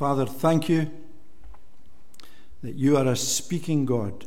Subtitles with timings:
[0.00, 0.90] Father, thank you
[2.62, 4.24] that you are a speaking God.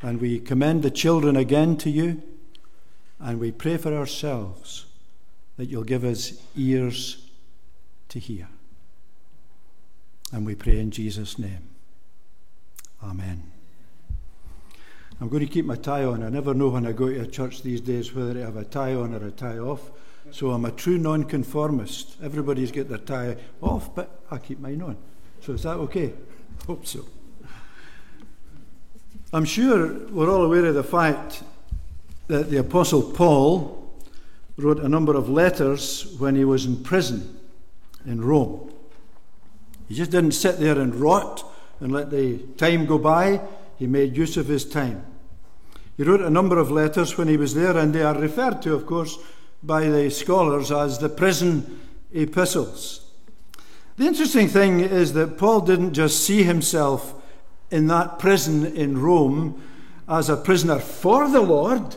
[0.00, 2.22] And we commend the children again to you,
[3.18, 4.86] and we pray for ourselves
[5.56, 7.26] that you'll give us ears
[8.10, 8.46] to hear.
[10.30, 11.68] And we pray in Jesus' name.
[13.02, 13.50] Amen.
[15.20, 16.22] I'm going to keep my tie on.
[16.22, 18.64] I never know when I go to a church these days whether I have a
[18.64, 19.90] tie on or a tie off.
[20.30, 22.16] So I'm a true nonconformist.
[22.22, 24.96] Everybody's got their tie off, but I keep mine on.
[25.40, 26.12] So is that okay?
[26.66, 27.04] Hope so.
[29.32, 31.42] I'm sure we're all aware of the fact
[32.28, 33.90] that the Apostle Paul
[34.56, 37.40] wrote a number of letters when he was in prison
[38.06, 38.72] in Rome.
[39.88, 41.44] He just didn't sit there and rot
[41.80, 43.40] and let the time go by.
[43.78, 45.04] He made use of his time.
[45.96, 48.74] He wrote a number of letters when he was there, and they are referred to,
[48.74, 49.18] of course,
[49.62, 51.80] by the scholars as the prison
[52.12, 53.02] epistles.
[53.96, 57.14] The interesting thing is that Paul didn't just see himself
[57.70, 59.62] in that prison in Rome
[60.08, 61.96] as a prisoner for the Lord,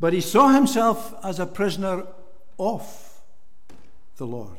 [0.00, 2.06] but he saw himself as a prisoner
[2.58, 3.20] of
[4.16, 4.56] the Lord.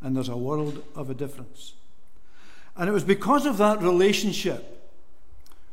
[0.00, 1.74] And there's a world of a difference.
[2.76, 4.90] And it was because of that relationship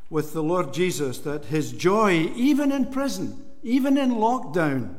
[0.10, 4.96] with the Lord Jesus that his joy, even in prison, even in lockdown,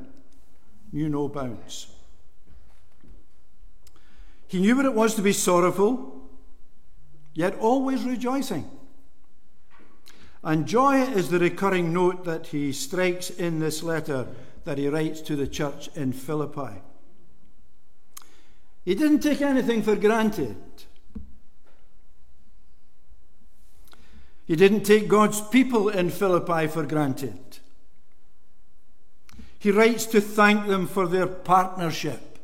[0.92, 1.88] knew no bounds.
[4.48, 6.28] He knew what it was to be sorrowful,
[7.34, 8.68] yet always rejoicing.
[10.42, 14.26] And joy is the recurring note that he strikes in this letter
[14.64, 16.80] that he writes to the church in Philippi.
[18.84, 20.56] He didn't take anything for granted.
[24.46, 27.49] He didn't take God's people in Philippi for granted.
[29.60, 32.38] He writes to thank them for their partnership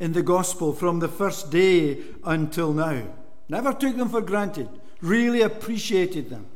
[0.00, 3.02] in the gospel from the first day until now.
[3.50, 4.70] Never took them for granted,
[5.02, 6.46] really appreciated them.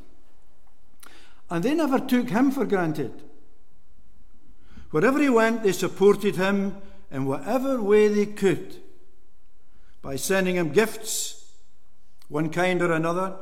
[1.51, 3.13] And they never took him for granted.
[4.91, 6.77] Wherever he went, they supported him
[7.11, 8.81] in whatever way they could
[10.01, 11.45] by sending him gifts,
[12.29, 13.37] one kind or another.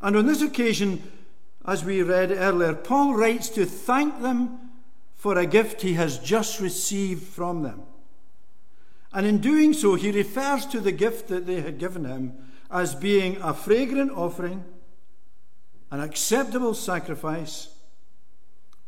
[0.00, 1.00] And on this occasion,
[1.64, 4.69] as we read earlier, Paul writes to thank them
[5.20, 7.82] for a gift he has just received from them.
[9.12, 12.38] And in doing so, he refers to the gift that they had given him
[12.70, 14.64] as being a fragrant offering,
[15.90, 17.68] an acceptable sacrifice,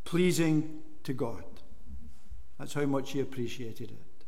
[0.05, 1.45] pleasing to God.
[2.59, 4.25] That's how much he appreciated it.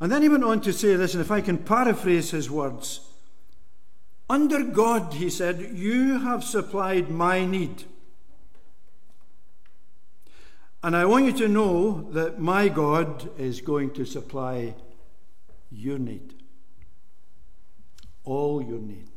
[0.00, 3.10] And then he went on to say this, and if I can paraphrase his words
[4.30, 7.84] Under God, he said, you have supplied my need
[10.82, 14.74] and I want you to know that my God is going to supply
[15.70, 16.34] your need.
[18.24, 19.08] All your need.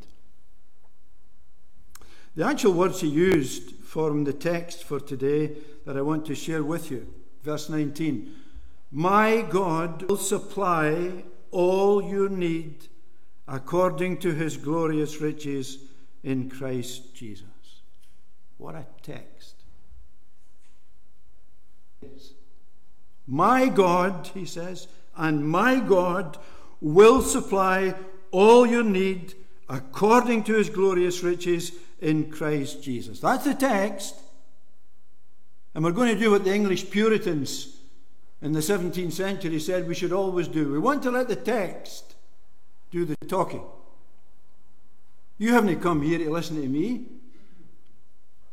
[2.35, 6.63] The actual words he used form the text for today that I want to share
[6.63, 7.13] with you.
[7.43, 8.33] Verse 19
[8.91, 12.87] My God will supply all your need
[13.47, 15.79] according to his glorious riches
[16.23, 17.45] in Christ Jesus.
[18.57, 19.54] What a text.
[23.27, 26.37] My God, he says, and my God
[26.81, 27.95] will supply
[28.31, 29.33] all your need
[29.69, 33.19] according to his glorious riches in Christ Jesus.
[33.19, 34.15] That's the text.
[35.73, 37.77] And we're going to do what the English Puritans
[38.41, 40.71] in the 17th century said we should always do.
[40.71, 42.15] We want to let the text
[42.91, 43.63] do the talking.
[45.37, 47.05] You haven't come here to listen to me.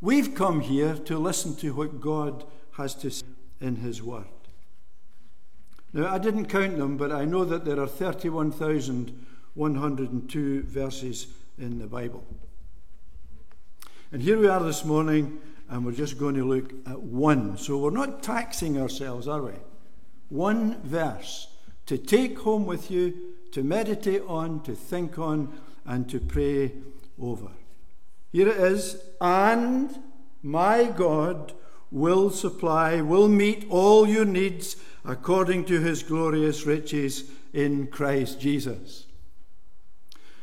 [0.00, 3.26] We've come here to listen to what God has to say
[3.62, 4.26] in His Word.
[5.94, 11.28] Now, I didn't count them, but I know that there are 31,102 verses
[11.58, 12.24] in the Bible.
[14.10, 17.56] And here we are this morning, and we're just going to look at one.
[17.56, 19.52] So we're not taxing ourselves, are we?
[20.28, 21.48] One verse
[21.86, 25.52] to take home with you, to meditate on, to think on,
[25.84, 26.72] and to pray
[27.20, 27.50] over.
[28.32, 29.94] Here it is, and
[30.42, 31.52] my God
[31.92, 39.06] will supply, will meet all your needs according to his glorious riches in Christ Jesus.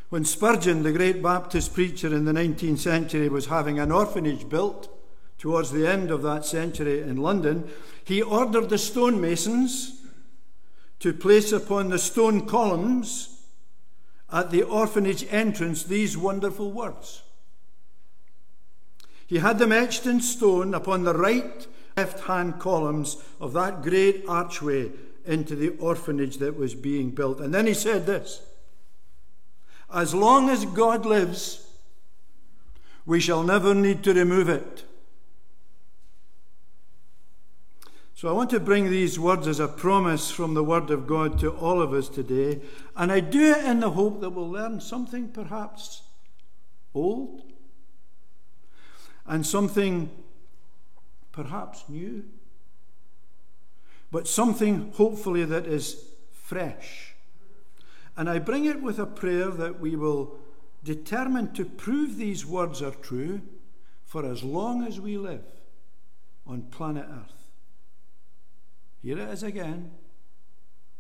[0.10, 4.90] When Spurgeon, the great Baptist preacher in the 19th century, was having an orphanage built
[5.38, 7.70] towards the end of that century in London,
[8.04, 10.02] he ordered the stonemasons
[11.00, 13.42] to place upon the stone columns
[14.32, 17.24] at the orphanage entrance these wonderful words
[19.30, 24.26] he had them etched in stone upon the right left hand columns of that great
[24.28, 24.92] archway
[25.24, 27.40] into the orphanage that was being built.
[27.40, 28.42] And then he said this
[29.94, 31.68] As long as God lives,
[33.06, 34.84] we shall never need to remove it.
[38.16, 41.38] So I want to bring these words as a promise from the Word of God
[41.42, 42.62] to all of us today.
[42.96, 46.02] And I do it in the hope that we'll learn something perhaps
[46.96, 47.49] old
[49.30, 50.10] and something
[51.32, 52.26] perhaps new,
[54.12, 56.04] but something hopefully that is
[56.34, 57.14] fresh.
[58.18, 60.36] And I bring it with a prayer that we will
[60.84, 63.42] determine to prove these words are true
[64.04, 65.46] for as long as we live
[66.48, 67.48] on planet Earth.
[69.04, 69.92] Here it is again.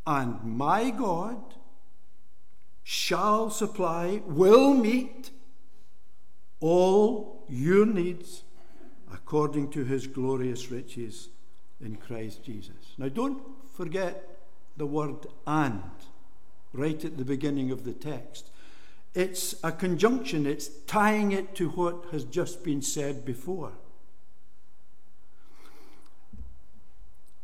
[0.06, 1.56] And my God
[2.84, 5.31] shall supply, will meet
[6.60, 8.44] all your needs
[9.12, 11.30] according to his glorious riches
[11.81, 12.94] in Christ Jesus.
[12.98, 13.42] Now, don't
[13.74, 14.40] forget
[14.78, 15.81] the word and
[16.74, 18.51] right at the beginning of the text.
[19.16, 23.72] It's a conjunction, it's tying it to what has just been said before.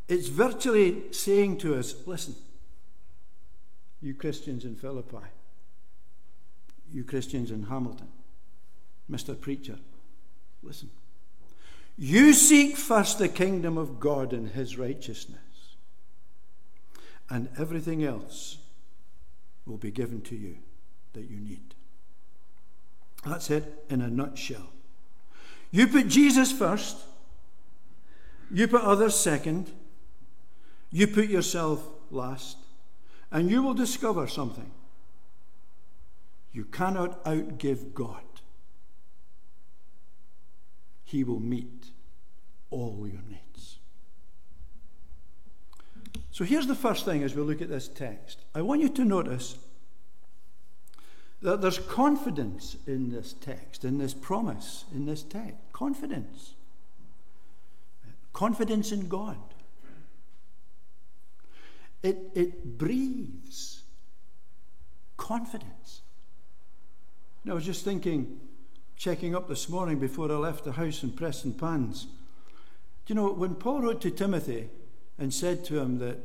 [0.08, 2.36] It's virtually saying to us listen,
[4.02, 5.26] you Christians in Philippi,
[6.94, 8.10] you Christians in Hamilton,
[9.10, 9.40] Mr.
[9.40, 9.80] Preacher,
[10.66, 10.90] listen.
[11.98, 15.40] You seek first the kingdom of God and his righteousness,
[17.30, 18.58] and everything else
[19.66, 20.58] will be given to you
[21.14, 21.74] that you need.
[23.26, 24.70] That's it in a nutshell.
[25.72, 26.98] You put Jesus first,
[28.52, 29.72] you put others second,
[30.92, 31.82] you put yourself
[32.12, 32.58] last,
[33.32, 34.72] and you will discover something.
[36.54, 38.22] You cannot outgive God.
[41.16, 41.92] He will meet
[42.72, 43.78] all your needs.
[46.30, 48.40] So here's the first thing as we look at this text.
[48.54, 49.58] I want you to notice
[51.42, 55.56] that there's confidence in this text, in this promise, in this text.
[55.72, 56.56] Confidence.
[58.34, 59.38] Confidence in God.
[62.04, 63.84] It, it breathes
[65.16, 66.02] confidence.
[67.50, 68.38] I was just thinking,
[68.98, 72.04] checking up this morning before I left the house in Prestonpans.
[73.06, 74.70] Do you know, when Paul wrote to Timothy
[75.20, 76.18] and said to him that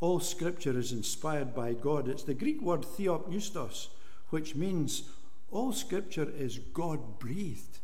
[0.00, 3.88] all scripture is inspired by God, it's the Greek word theopneustos,
[4.30, 5.10] which means
[5.50, 7.78] all scripture is God breathed,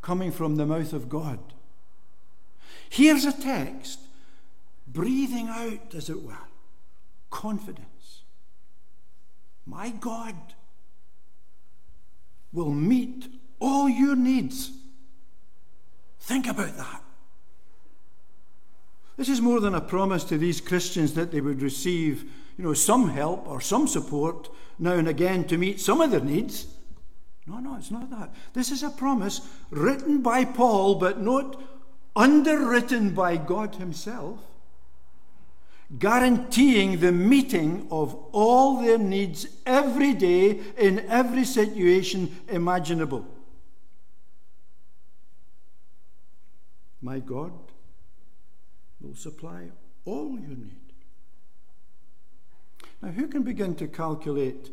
[0.00, 1.38] coming from the mouth of God.
[2.88, 3.98] Here's a text
[4.86, 6.38] breathing out, as it were,
[7.30, 8.22] confidence.
[9.66, 10.36] My God
[12.54, 13.28] will meet
[13.60, 14.70] all your needs.
[16.20, 17.02] Think about that.
[19.16, 22.24] This is more than a promise to these Christians that they would receive,
[22.56, 24.48] you know, some help or some support
[24.78, 26.66] now and again to meet some of their needs.
[27.46, 28.34] No, no, it's not that.
[28.54, 31.60] This is a promise written by Paul, but not
[32.16, 34.40] underwritten by God Himself
[35.98, 43.26] guaranteeing the meeting of all their needs every day in every situation imaginable.
[47.02, 47.52] My God
[49.00, 49.68] will supply
[50.04, 50.80] all you need.
[53.02, 54.70] Now, who can begin to calculate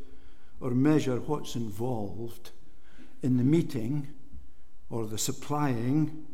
[0.62, 2.51] or measure what's involved
[3.21, 4.07] in the meeting
[4.89, 6.25] or the supplying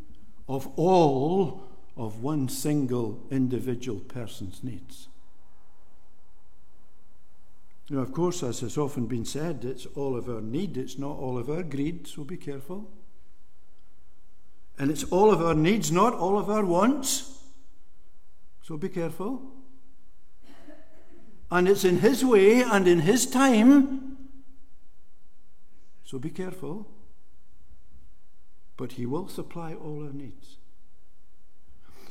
[0.48, 1.67] of all
[1.98, 5.08] of one single individual person's needs.
[7.90, 11.18] Now, of course, as has often been said, it's all of our need, it's not
[11.18, 12.90] all of our greed, so be careful.
[14.78, 17.40] And it's all of our needs, not all of our wants,
[18.62, 19.42] so be careful.
[21.50, 24.18] And it's in His way and in His time,
[26.04, 26.88] so be careful.
[28.76, 30.58] But He will supply all our needs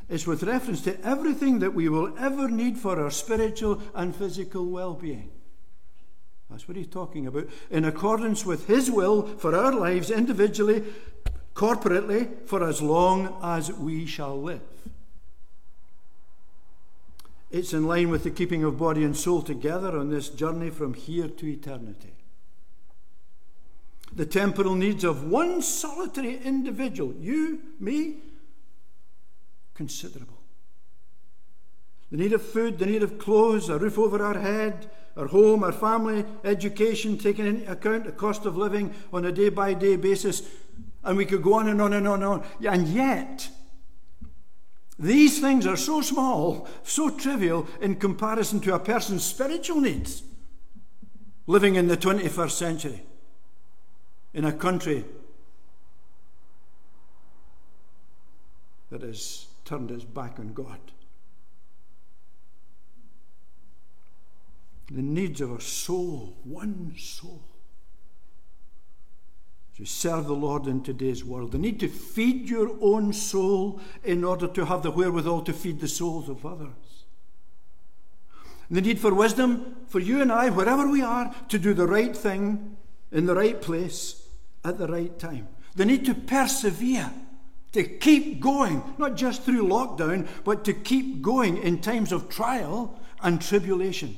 [0.09, 4.67] is with reference to everything that we will ever need for our spiritual and physical
[4.67, 5.31] well being.
[6.51, 7.49] That's what he's talking about.
[7.71, 10.85] In accordance with his will for our lives individually,
[11.55, 14.61] corporately, for as long as we shall live.
[17.51, 20.95] It's in line with the keeping of body and soul together on this journey from
[20.95, 22.13] here to eternity.
[24.13, 28.17] The temporal needs of one solitary individual, you, me,
[29.76, 30.38] considerable.
[32.11, 35.64] The need of food, the need of clothes, a roof over our head, our home,
[35.64, 39.97] our family, education, taking into account the cost of living on a day by day
[39.97, 40.42] basis,
[41.04, 42.45] And we could go on and on and on and on.
[42.66, 43.49] And yet,
[44.99, 50.23] these things are so small, so trivial in comparison to a person's spiritual needs
[51.47, 53.02] living in the 21st century
[54.35, 55.04] in a country
[58.90, 60.80] that has turned its back on God.
[64.90, 67.42] The needs of a soul, one soul,
[69.76, 71.52] to serve the Lord in today's world.
[71.52, 75.80] The need to feed your own soul in order to have the wherewithal to feed
[75.80, 77.04] the souls of others.
[78.70, 82.16] The need for wisdom for you and I, wherever we are, to do the right
[82.16, 82.76] thing
[83.12, 84.26] in the right place
[84.64, 85.49] at the right time.
[85.75, 87.12] The need to persevere,
[87.76, 92.99] to keep going, not just through lockdown, but to keep going in times of trial
[93.23, 94.16] and tribulation.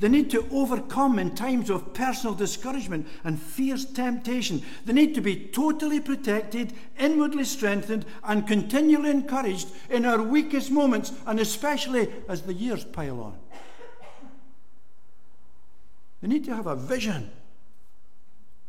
[0.00, 4.62] The need to overcome in times of personal discouragement and fierce temptation.
[4.86, 11.12] The need to be totally protected, inwardly strengthened, and continually encouraged in our weakest moments,
[11.26, 13.38] and especially as the years pile on.
[16.22, 17.30] You need to have a vision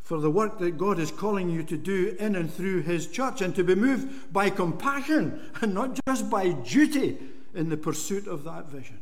[0.06, 3.42] for the work that God is calling you to do in and through His church
[3.42, 7.18] and to be moved by compassion and not just by duty
[7.56, 9.00] in the pursuit of that vision.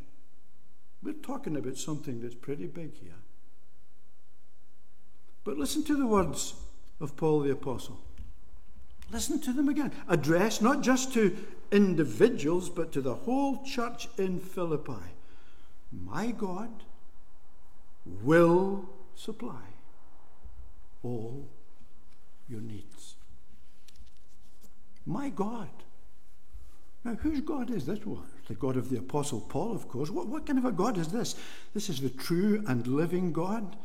[1.03, 3.19] We're talking about something that's pretty big here.
[5.45, 6.55] But listen to the words
[6.99, 8.01] of Paul the Apostle.
[9.13, 9.93] Listen to them again.
[10.09, 11.37] Addressed not just to
[11.71, 15.13] individuals, but to the whole church in Philippi.
[15.93, 16.71] My God
[18.07, 19.74] will supply
[21.05, 21.49] all
[22.49, 23.15] your needs.
[25.07, 25.69] My God.
[27.05, 28.27] Now, whose God is this one?
[28.49, 30.11] The God of the Apostle Paul, of course.
[30.11, 31.37] What, what kind of a God is this?
[31.75, 33.77] This is the true and living God.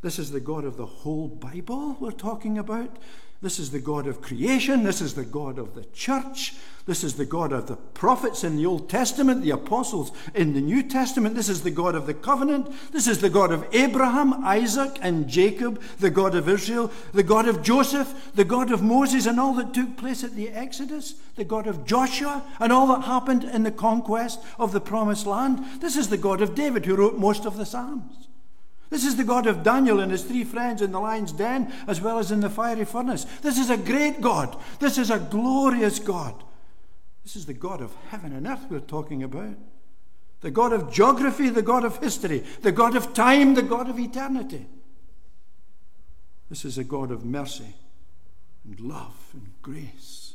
[0.00, 2.96] This is the God of the whole Bible we're talking about.
[3.40, 4.82] This is the God of creation.
[4.82, 6.56] This is the God of the church.
[6.86, 10.60] This is the God of the prophets in the Old Testament, the apostles in the
[10.60, 11.36] New Testament.
[11.36, 12.68] This is the God of the covenant.
[12.90, 17.46] This is the God of Abraham, Isaac, and Jacob, the God of Israel, the God
[17.46, 21.44] of Joseph, the God of Moses, and all that took place at the Exodus, the
[21.44, 25.64] God of Joshua, and all that happened in the conquest of the promised land.
[25.80, 28.27] This is the God of David, who wrote most of the Psalms.
[28.90, 32.00] This is the God of Daniel and his three friends in the lion's den, as
[32.00, 33.24] well as in the fiery furnace.
[33.42, 34.56] This is a great God.
[34.80, 36.42] This is a glorious God.
[37.22, 39.56] This is the God of heaven and earth we're talking about.
[40.40, 43.98] The God of geography, the God of history, the God of time, the God of
[43.98, 44.66] eternity.
[46.48, 47.74] This is a God of mercy
[48.64, 50.34] and love and grace.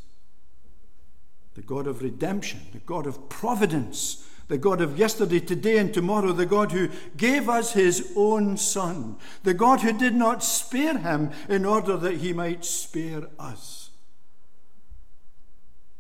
[1.56, 6.32] The God of redemption, the God of providence, the God of yesterday, today, and tomorrow,
[6.32, 11.32] the God who gave us his own Son, the God who did not spare him
[11.50, 13.90] in order that he might spare us.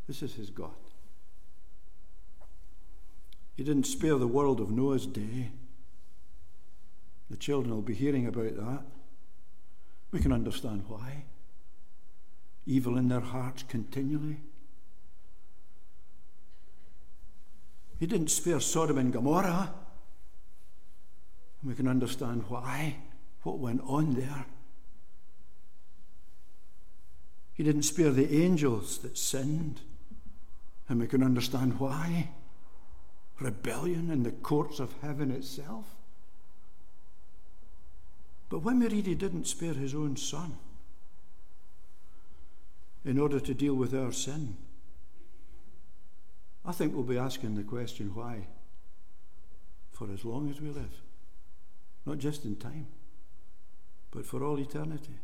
[0.07, 0.71] This is his God.
[3.55, 5.51] He didn't spare the world of Noah's day.
[7.29, 8.83] The children will be hearing about that.
[10.11, 11.25] We can understand why.
[12.65, 14.41] Evil in their hearts continually.
[18.03, 19.73] He didn't spare Sodom and Gomorrah.
[21.61, 22.97] And we can understand why,
[23.43, 24.45] what went on there.
[27.53, 29.79] He didn't spare the angels that sinned.
[30.89, 32.31] And we can understand why.
[33.39, 35.95] Rebellion in the courts of heaven itself.
[38.49, 40.57] But when we read he didn't spare his own son
[43.05, 44.57] in order to deal with our sin,
[46.65, 48.47] I think we'll be asking the question why
[49.93, 51.01] for as long as we live.
[52.05, 52.87] Not just in time,
[54.11, 55.19] but for all eternity.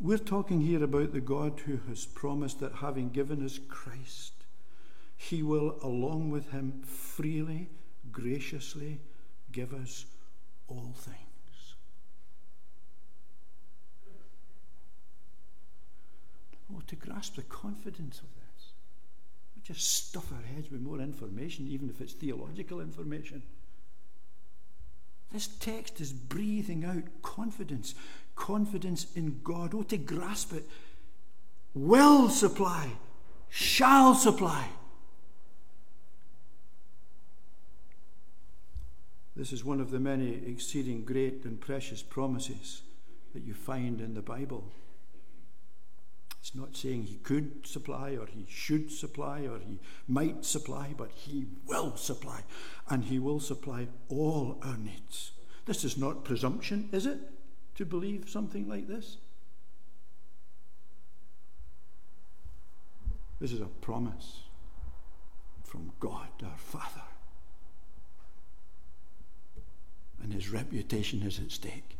[0.00, 4.32] We're talking here about the God who has promised that having given us Christ,
[5.16, 7.68] he will, along with him, freely,
[8.12, 9.00] graciously
[9.52, 10.04] give us
[10.68, 11.16] all things.
[16.74, 18.35] Oh, to grasp the confidence of
[19.66, 23.42] just stuff our heads with more information, even if it's theological information.
[25.32, 27.94] This text is breathing out confidence,
[28.36, 29.74] confidence in God.
[29.74, 30.64] Oh, to grasp it.
[31.74, 32.90] Will supply,
[33.48, 34.68] shall supply.
[39.34, 42.82] This is one of the many exceeding great and precious promises
[43.34, 44.64] that you find in the Bible.
[46.46, 51.10] It's not saying he could supply or he should supply or he might supply, but
[51.10, 52.44] he will supply.
[52.88, 55.32] And he will supply all our needs.
[55.64, 57.18] This is not presumption, is it?
[57.74, 59.16] To believe something like this?
[63.40, 64.42] This is a promise
[65.64, 67.08] from God our Father.
[70.22, 71.98] And his reputation is at stake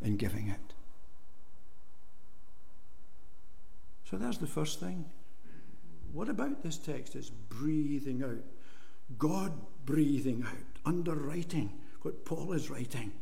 [0.00, 0.74] in giving it.
[4.10, 5.04] So that's the first thing.
[6.12, 7.14] What about this text?
[7.14, 8.42] It's breathing out.
[9.18, 9.52] God
[9.86, 13.12] breathing out, underwriting what Paul is writing.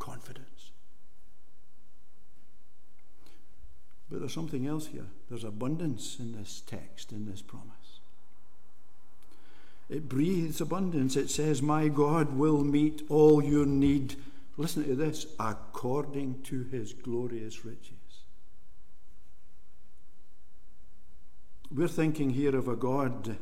[0.00, 0.70] Confidence.
[4.10, 5.06] But there's something else here.
[5.28, 8.00] There's abundance in this text, in this promise.
[9.88, 11.16] It breathes abundance.
[11.16, 14.16] It says, My God will meet all your need.
[14.56, 15.26] Listen to this
[15.76, 18.22] according to his glorious riches.
[21.70, 23.36] We're thinking here of a God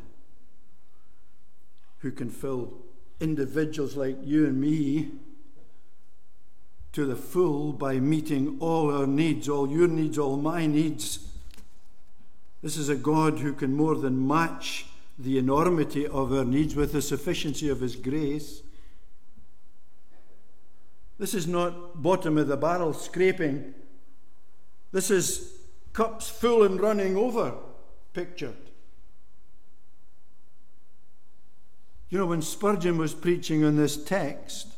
[1.99, 2.73] who can fill
[3.21, 5.12] individuals like you and me
[6.93, 11.21] to the full by meeting all our needs, all your needs, all my needs.
[12.62, 14.87] This is a God who can more than match
[15.17, 18.63] the enormity of our needs with the sufficiency of His grace.
[21.18, 23.75] This is not bottom of the barrel scraping.
[24.92, 25.52] This is
[25.92, 27.54] cups full and running over
[28.12, 28.56] pictured.
[32.09, 34.75] You know, when Spurgeon was preaching on this text,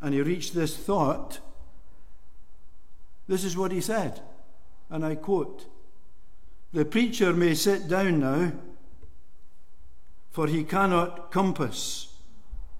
[0.00, 1.40] and he reached this thought,
[3.26, 4.20] this is what he said,
[4.90, 5.66] and I quote
[6.72, 8.52] The preacher may sit down now,
[10.30, 12.14] for he cannot compass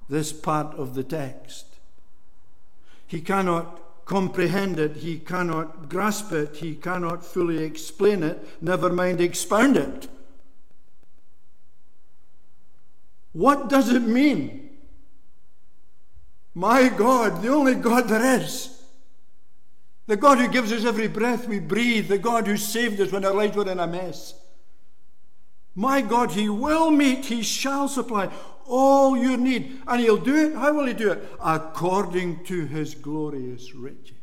[0.08, 1.73] this part of the text.
[3.06, 9.20] He cannot comprehend it, he cannot grasp it, he cannot fully explain it, never mind
[9.20, 10.08] expound it.
[13.32, 14.70] What does it mean?
[16.54, 18.82] My God, the only God there is.
[20.06, 23.24] The God who gives us every breath we breathe, the God who saved us when
[23.24, 24.34] our lives were in a mess.
[25.74, 28.30] My God, He will meet, He shall supply
[28.66, 29.80] all your need.
[29.86, 30.54] And He'll do it.
[30.54, 31.28] How will He do it?
[31.40, 34.16] According to His glorious riches.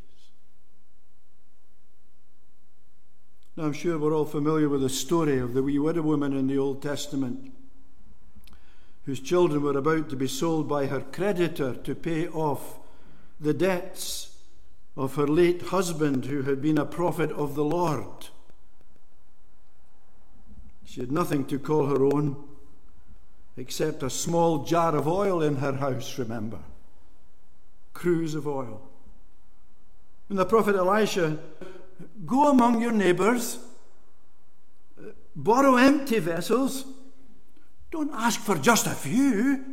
[3.55, 6.47] Now, I'm sure we're all familiar with the story of the wee widow woman in
[6.47, 7.51] the Old Testament
[9.05, 12.79] whose children were about to be sold by her creditor to pay off
[13.39, 14.37] the debts
[14.95, 18.27] of her late husband, who had been a prophet of the Lord.
[20.85, 22.43] She had nothing to call her own
[23.61, 26.59] except a small jar of oil in her house, remember.
[27.93, 28.81] Cruse of oil.
[30.29, 31.37] And the prophet Elisha,
[32.25, 33.59] go among your neighbours,
[35.35, 36.85] borrow empty vessels
[37.91, 39.65] don't ask for just a few.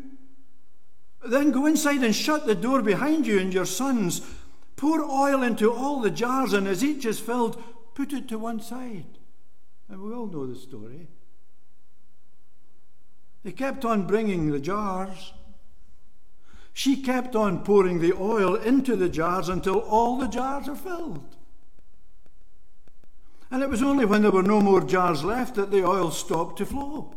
[1.24, 4.20] Then go inside and shut the door behind you and your sons.
[4.76, 7.62] Pour oil into all the jars, and as each is filled,
[7.94, 9.18] put it to one side.
[9.88, 11.08] And we all know the story.
[13.48, 15.32] They kept on bringing the jars.
[16.74, 21.34] She kept on pouring the oil into the jars until all the jars are filled.
[23.50, 26.58] And it was only when there were no more jars left that the oil stopped
[26.58, 27.14] to flow.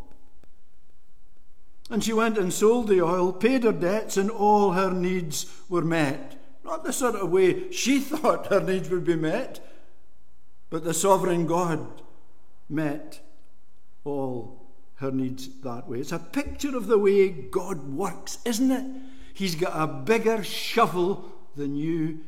[1.89, 5.83] And she went and sold the oil, paid her debts, and all her needs were
[5.83, 6.41] met.
[6.63, 9.59] Not the sort of way she thought her needs would be met,
[10.69, 12.01] but the sovereign God
[12.69, 13.19] met
[14.05, 14.60] all
[15.01, 15.99] her needs that way.
[15.99, 18.85] It's a picture of the way God works, isn't it?
[19.33, 22.19] He's got a bigger shovel than you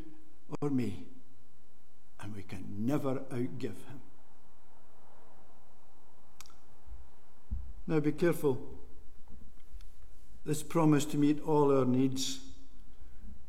[0.60, 1.06] or me,
[2.20, 4.02] and we can never outgive him.
[7.86, 8.60] Now be careful
[10.44, 12.40] this promise to meet all our needs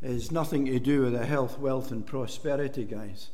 [0.03, 3.31] is nothing to do with a health, wealth, and prosperity, guys.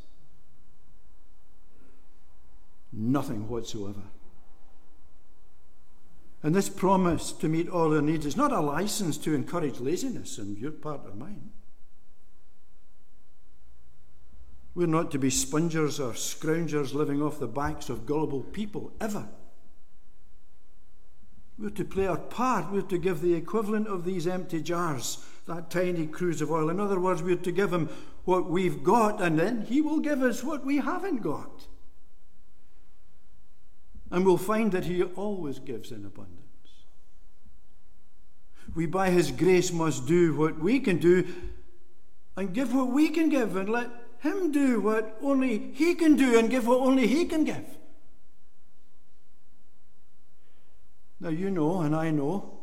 [2.93, 4.03] Nothing whatsoever.
[6.43, 10.39] And this promise to meet all our needs is not a license to encourage laziness
[10.39, 11.51] on your part or mine.
[14.75, 19.29] We're not to be spongers or scroungers living off the backs of gullible people, ever.
[21.59, 22.73] We're to play our part.
[22.73, 26.71] We're to give the equivalent of these empty jars, that tiny cruse of oil.
[26.71, 27.91] In other words, we're to give Him
[28.25, 31.67] what we've got, and then He will give us what we haven't got.
[34.11, 36.37] And we'll find that He always gives in abundance.
[38.75, 41.27] We, by His grace, must do what we can do
[42.37, 46.39] and give what we can give, and let Him do what only He can do
[46.39, 47.65] and give what only He can give.
[51.21, 52.61] Now, you know, and I know,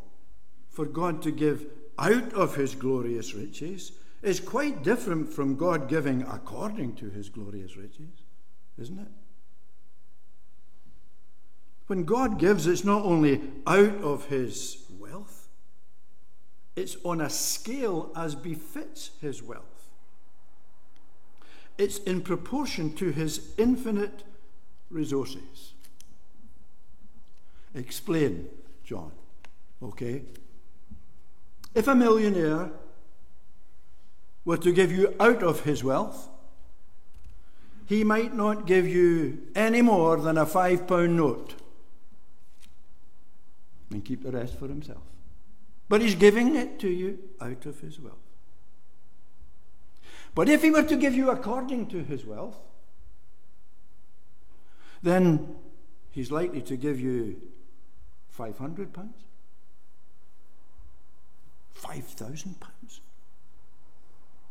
[0.69, 1.65] for God to give
[1.99, 7.75] out of his glorious riches is quite different from God giving according to his glorious
[7.77, 8.09] riches,
[8.77, 9.07] isn't it?
[11.87, 15.47] When God gives, it's not only out of his wealth,
[16.75, 19.63] it's on a scale as befits his wealth.
[21.77, 24.23] It's in proportion to his infinite
[24.89, 25.73] resources.
[27.73, 28.49] Explain,
[28.83, 29.11] John.
[29.81, 30.23] Okay?
[31.73, 32.71] If a millionaire
[34.43, 36.27] were to give you out of his wealth,
[37.85, 41.55] he might not give you any more than a five pound note
[43.91, 45.03] and keep the rest for himself.
[45.89, 48.15] But he's giving it to you out of his wealth.
[50.35, 52.57] But if he were to give you according to his wealth,
[55.01, 55.55] then
[56.11, 57.41] he's likely to give you
[58.29, 59.23] 500 pounds,
[61.73, 63.01] 5,000 pounds,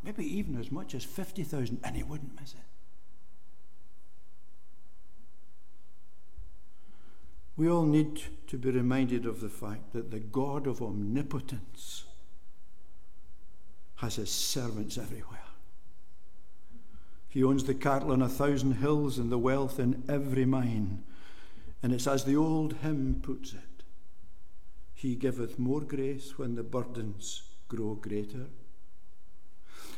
[0.02, 2.60] maybe even as much as 50,000, and he wouldn't miss it.
[7.56, 12.04] We all need to be reminded of the fact that the God of omnipotence
[13.96, 15.40] has his servants everywhere.
[17.28, 21.02] He owns the cattle on a thousand hills and the wealth in every mine.
[21.82, 23.84] And it's as the old hymn puts it
[24.94, 28.46] He giveth more grace when the burdens grow greater.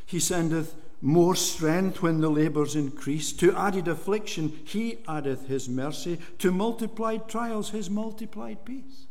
[0.05, 3.33] He sendeth more strength when the labours increase.
[3.35, 6.19] To added affliction, he addeth his mercy.
[6.39, 9.07] To multiplied trials, his multiplied peace.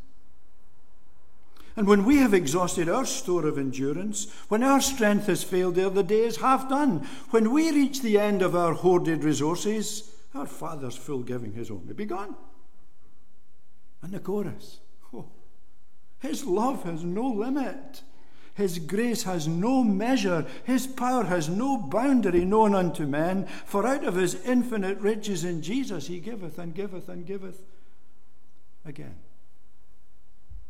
[1.76, 5.90] And when we have exhausted our store of endurance, when our strength has failed ere
[5.90, 10.46] the day is half done, when we reach the end of our hoarded resources, our
[10.46, 12.34] Father's full giving has only begun.
[14.02, 14.80] And the chorus
[15.14, 15.26] oh,
[16.18, 18.02] His love has no limit.
[18.58, 20.44] His grace has no measure.
[20.64, 23.46] His power has no boundary known unto men.
[23.64, 27.62] For out of his infinite riches in Jesus he giveth and giveth and giveth
[28.84, 29.14] again.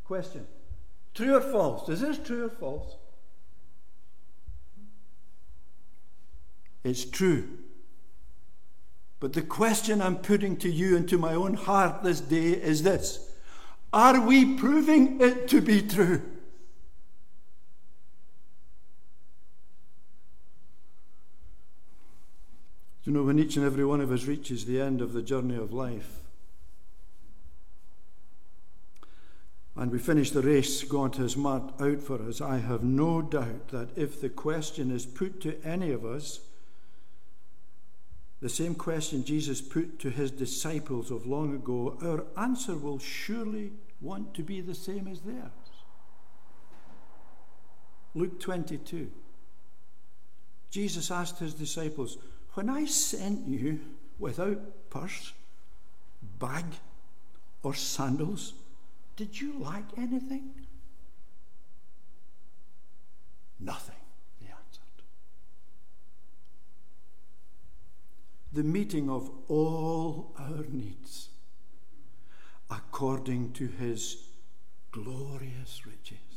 [0.04, 0.46] Question
[1.14, 1.88] True or false?
[1.88, 2.94] Is this true or false?
[6.84, 7.48] It's true.
[9.18, 12.82] But the question I'm putting to you and to my own heart this day is
[12.82, 13.30] this
[13.94, 16.20] Are we proving it to be true?
[23.08, 25.56] You know, when each and every one of us reaches the end of the journey
[25.56, 26.20] of life,
[29.74, 33.68] and we finish the race God has marked out for us, I have no doubt
[33.68, 36.40] that if the question is put to any of us,
[38.42, 43.72] the same question Jesus put to his disciples of long ago, our answer will surely
[44.02, 45.48] want to be the same as theirs.
[48.14, 49.10] Luke 22.
[50.70, 52.18] Jesus asked his disciples,
[52.54, 53.80] when I sent you
[54.18, 55.32] without purse,
[56.38, 56.64] bag,
[57.62, 58.54] or sandals,
[59.16, 60.50] did you lack anything?
[63.60, 63.96] Nothing,
[64.40, 65.02] he answered.
[68.52, 71.28] The meeting of all our needs
[72.70, 74.28] according to his
[74.92, 76.27] glorious riches.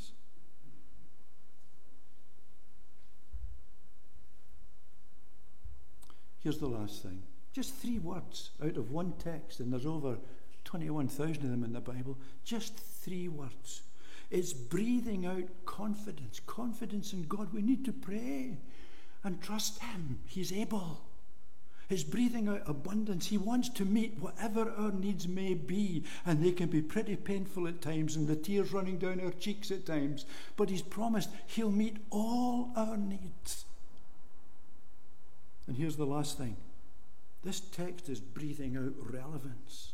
[6.42, 7.22] Here's the last thing
[7.54, 10.18] just three words out of one text, and there's over
[10.64, 12.18] 21,000 of them in the Bible.
[12.44, 13.82] Just three words.
[14.30, 17.54] It's breathing out confidence, confidence in God.
[17.54, 18.58] We need to pray
[19.24, 20.20] and trust Him.
[20.26, 21.02] He's able.
[21.90, 23.28] He's breathing out abundance.
[23.28, 27.68] He wants to meet whatever our needs may be, and they can be pretty painful
[27.68, 30.26] at times, and the tears running down our cheeks at times.
[30.56, 33.66] But He's promised He'll meet all our needs.
[35.72, 36.58] And here's the last thing
[37.46, 39.94] this text is breathing out relevance.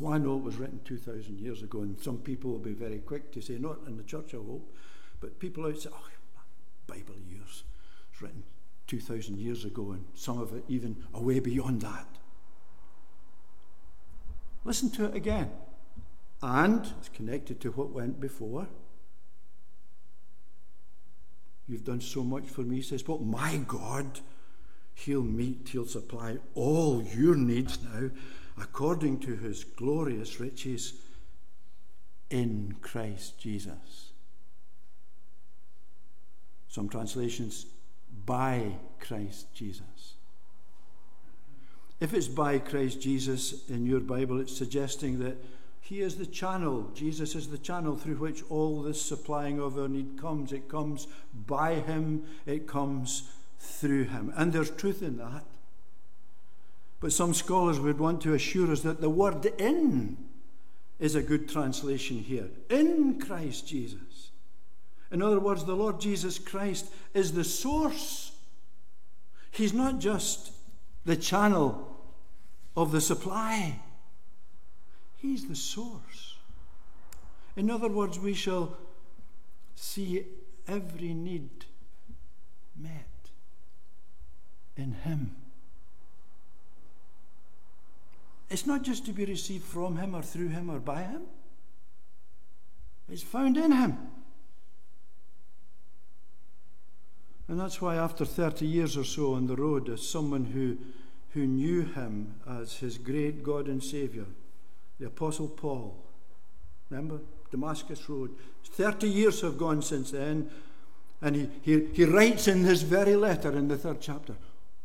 [0.00, 2.98] Well, I know it was written 2,000 years ago, and some people will be very
[2.98, 4.74] quick to say, not in the church, I hope,
[5.20, 6.40] but people outside, oh,
[6.88, 7.62] Bible years.
[8.10, 8.42] It's written
[8.88, 12.08] 2,000 years ago, and some of it even away beyond that.
[14.64, 15.52] Listen to it again.
[16.42, 18.66] And it's connected to what went before.
[21.68, 22.76] You've done so much for me.
[22.76, 24.20] He says, But my God,
[24.94, 28.10] He'll meet, He'll supply all your needs now
[28.60, 30.94] according to His glorious riches
[32.30, 34.12] in Christ Jesus.
[36.68, 37.66] Some translations,
[38.26, 40.14] by Christ Jesus.
[42.00, 45.36] If it's by Christ Jesus in your Bible, it's suggesting that
[45.88, 46.90] He is the channel.
[46.92, 50.52] Jesus is the channel through which all this supplying of our need comes.
[50.52, 51.06] It comes
[51.46, 54.30] by Him, it comes through Him.
[54.36, 55.46] And there's truth in that.
[57.00, 60.18] But some scholars would want to assure us that the word in
[60.98, 62.50] is a good translation here.
[62.68, 64.28] In Christ Jesus.
[65.10, 68.32] In other words, the Lord Jesus Christ is the source.
[69.50, 70.52] He's not just
[71.06, 71.96] the channel
[72.76, 73.80] of the supply.
[75.20, 76.36] He's the source.
[77.56, 78.76] In other words, we shall
[79.74, 80.24] see
[80.66, 81.64] every need
[82.76, 83.06] met
[84.76, 85.34] in Him.
[88.48, 91.22] It's not just to be received from Him or through Him or by Him,
[93.10, 93.98] it's found in Him.
[97.48, 100.76] And that's why, after 30 years or so on the road, as someone who,
[101.30, 104.26] who knew Him as his great God and Saviour,
[104.98, 106.04] the Apostle Paul.
[106.90, 107.20] Remember?
[107.50, 108.34] Damascus Road.
[108.64, 110.50] 30 years have gone since then.
[111.20, 114.36] And he, he, he writes in this very letter in the third chapter,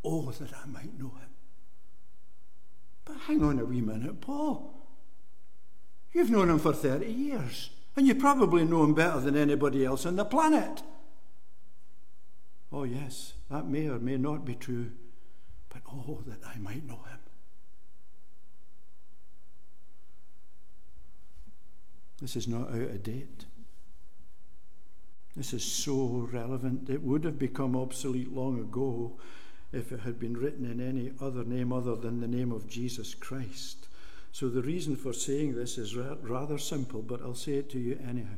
[0.04, 1.30] Oh, that I might know him.
[3.06, 4.73] But hang on a wee minute, Paul.
[6.12, 10.06] You've known him for 30 years, and you probably know him better than anybody else
[10.06, 10.84] on the planet.
[12.71, 14.91] Oh, yes, that may or may not be true,
[15.69, 17.19] but oh, that I might know him.
[22.24, 23.44] This is not out of date.
[25.36, 26.90] This is so relevant.
[26.90, 29.20] It would have become obsolete long ago
[29.74, 33.14] if it had been written in any other name other than the name of Jesus
[33.14, 33.90] Christ.
[34.32, 38.00] So the reason for saying this is rather simple, but I'll say it to you
[38.08, 38.38] anyhow.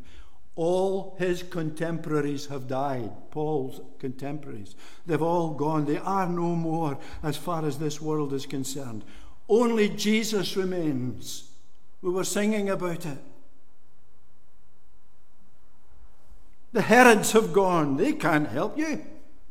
[0.56, 4.74] All his contemporaries have died, Paul's contemporaries.
[5.06, 5.86] They've all gone.
[5.86, 9.06] They are no more as far as this world is concerned.
[9.48, 11.52] Only Jesus remains.
[12.02, 13.20] We were singing about it.
[16.76, 17.96] The Herods have gone.
[17.96, 19.02] They can't help you.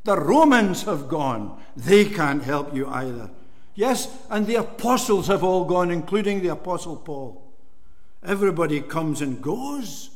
[0.04, 1.58] The Romans have gone.
[1.74, 3.30] They can't help you either.
[3.74, 7.50] Yes, and the apostles have all gone, including the Apostle Paul.
[8.22, 10.10] Everybody comes and goes.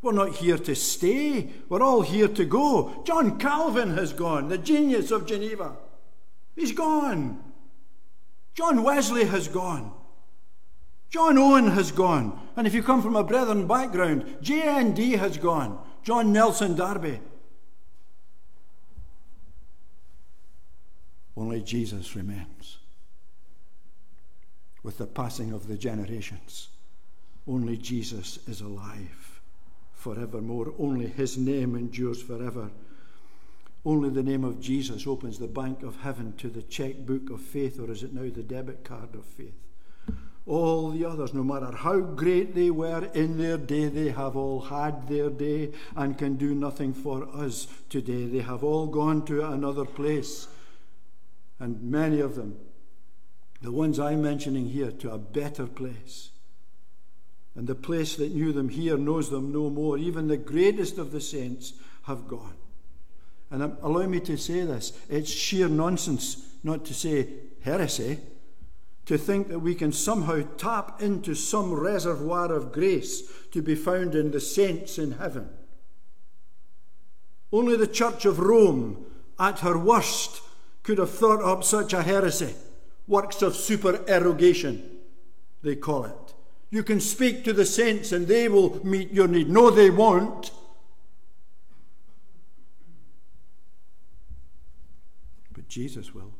[0.00, 1.50] We're not here to stay.
[1.68, 3.02] We're all here to go.
[3.04, 5.76] John Calvin has gone, the genius of Geneva.
[6.56, 7.44] He's gone.
[8.54, 9.92] John Wesley has gone.
[11.10, 12.40] John Owen has gone.
[12.56, 15.78] And if you come from a Brethren background, JND has gone.
[16.04, 17.18] John Nelson Darby.
[21.34, 22.78] Only Jesus remains.
[24.82, 26.68] With the passing of the generations,
[27.48, 29.40] only Jesus is alive
[29.94, 30.74] forevermore.
[30.78, 32.70] Only his name endures forever.
[33.86, 37.80] Only the name of Jesus opens the bank of heaven to the checkbook of faith,
[37.80, 39.63] or is it now the debit card of faith?
[40.46, 44.60] All the others, no matter how great they were in their day, they have all
[44.60, 48.26] had their day and can do nothing for us today.
[48.26, 50.48] They have all gone to another place.
[51.58, 52.58] And many of them,
[53.62, 56.30] the ones I'm mentioning here, to a better place.
[57.54, 59.96] And the place that knew them here knows them no more.
[59.96, 62.56] Even the greatest of the saints have gone.
[63.50, 67.28] And allow me to say this it's sheer nonsense, not to say
[67.62, 68.18] heresy
[69.06, 74.14] to think that we can somehow tap into some reservoir of grace to be found
[74.14, 75.48] in the saints in heaven.
[77.52, 79.04] Only the Church of Rome,
[79.38, 80.42] at her worst,
[80.82, 82.54] could have thought up such a heresy.
[83.06, 84.90] Works of supererogation,
[85.62, 86.34] they call it.
[86.70, 89.48] You can speak to the saints and they will meet your need.
[89.48, 90.50] No, they won't.
[95.52, 96.32] But Jesus will.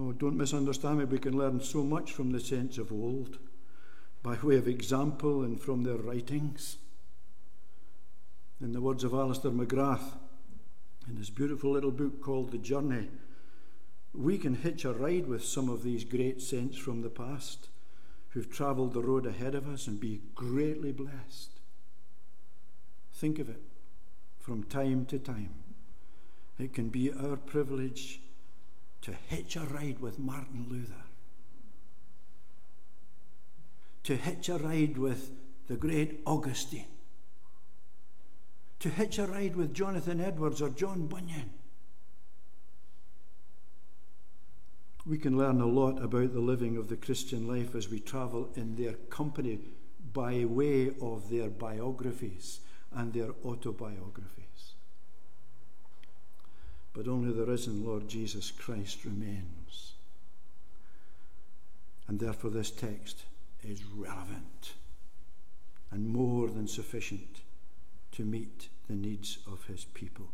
[0.00, 1.04] Oh, don't misunderstand me.
[1.04, 3.36] We can learn so much from the saints of old
[4.22, 6.78] by way of example and from their writings.
[8.62, 10.14] In the words of Alister McGrath,
[11.06, 13.08] in his beautiful little book called The Journey,
[14.14, 17.68] we can hitch a ride with some of these great saints from the past
[18.30, 21.60] who've travelled the road ahead of us and be greatly blessed.
[23.12, 23.60] Think of it
[24.38, 25.54] from time to time.
[26.58, 28.20] It can be our privilege
[29.02, 31.04] to hitch a ride with Martin Luther,
[34.04, 35.30] to hitch a ride with
[35.68, 36.86] the great Augustine,
[38.78, 41.50] to hitch a ride with Jonathan Edwards or John Bunyan.
[45.06, 48.50] We can learn a lot about the living of the Christian life as we travel
[48.54, 49.60] in their company
[50.12, 52.60] by way of their biographies
[52.92, 54.39] and their autobiographies
[56.92, 59.92] but only the risen Lord Jesus Christ remains.
[62.08, 63.24] And therefore, this text
[63.62, 64.72] is relevant
[65.90, 67.42] and more than sufficient
[68.12, 70.28] to meet the needs of his people.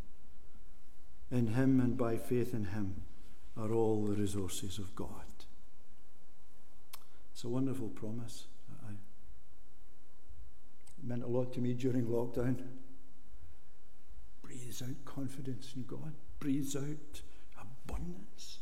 [1.30, 3.02] In him and by faith in him
[3.56, 5.08] are all the resources of God.
[7.32, 8.46] It's a wonderful promise.
[10.98, 12.56] It meant a lot to me during lockdown.
[14.42, 17.22] Breathes out confidence in God, breathes out
[17.60, 18.58] abundance,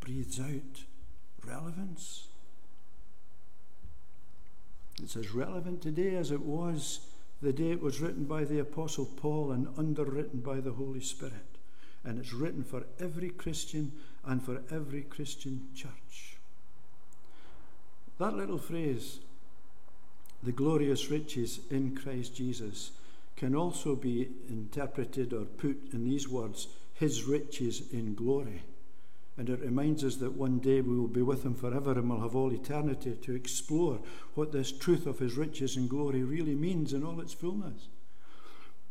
[0.00, 0.84] breathes out
[1.46, 2.28] relevance.
[5.02, 7.00] It's as relevant today as it was
[7.42, 11.58] the day it was written by the Apostle Paul and underwritten by the Holy Spirit.
[12.04, 13.92] And it's written for every Christian
[14.24, 16.38] and for every Christian church.
[18.18, 19.18] That little phrase,
[20.42, 22.92] the glorious riches in Christ Jesus,
[23.42, 28.62] can also be interpreted or put in these words, his riches in glory.
[29.36, 32.20] And it reminds us that one day we will be with him forever and we'll
[32.20, 33.98] have all eternity to explore
[34.36, 37.88] what this truth of his riches and glory really means in all its fullness.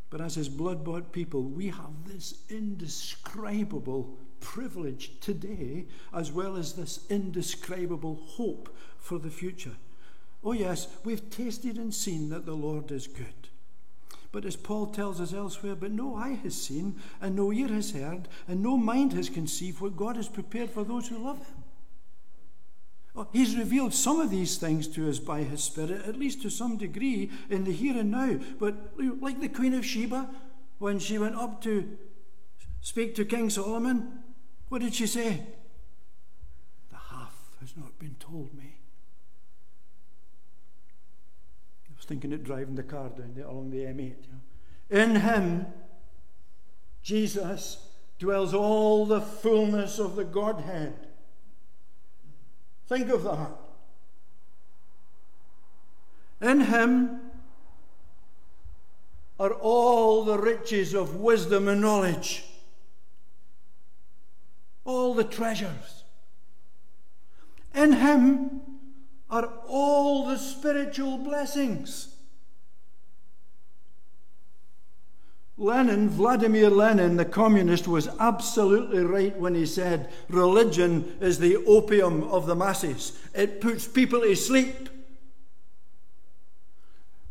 [0.10, 6.74] But as his blood bought people, we have this indescribable privilege today, as well as
[6.74, 9.78] this indescribable hope for the future.
[10.44, 13.48] Oh, yes, we've tasted and seen that the Lord is good.
[14.32, 17.92] But as Paul tells us elsewhere, but no eye has seen, and no ear has
[17.92, 21.64] heard, and no mind has conceived what God has prepared for those who love Him.
[23.14, 26.50] Oh, he's revealed some of these things to us by His Spirit, at least to
[26.50, 28.40] some degree, in the here and now.
[28.58, 30.30] But like the Queen of Sheba,
[30.80, 31.98] when she went up to
[32.80, 34.20] speak to King Solomon,
[34.70, 35.46] what did she say?
[36.90, 38.78] The half has not been told me.
[42.01, 43.98] was thinking of driving the car down there along the M8.
[43.98, 45.04] You know.
[45.04, 45.66] In him,
[47.02, 47.88] Jesus,
[48.20, 50.94] dwells all the fullness of the Godhead.
[52.90, 53.52] Think of that.
[56.42, 57.22] In him
[59.40, 62.44] are all the riches of wisdom and knowledge,
[64.84, 66.04] all the treasures.
[67.74, 68.71] In him
[69.32, 72.10] are all the spiritual blessings.
[75.58, 82.24] Lenin, Vladimir Lenin, the communist, was absolutely right when he said religion is the opium
[82.24, 83.18] of the masses.
[83.34, 84.90] It puts people to sleep.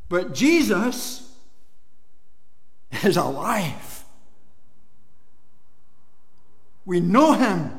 [0.08, 1.34] But Jesus
[3.02, 4.04] is alive.
[6.84, 7.72] We know him.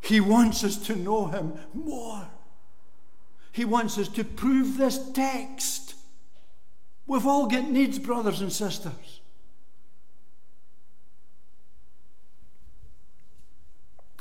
[0.00, 2.28] He wants us to know him more.
[3.58, 5.96] He wants us to prove this text.
[7.08, 9.20] We've all got needs, brothers and sisters.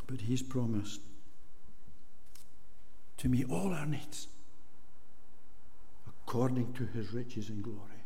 [0.08, 1.02] But He's promised
[3.17, 4.28] to meet all our needs
[6.08, 8.02] according to His riches and glory.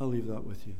[0.00, 0.76] I'll leave that with you.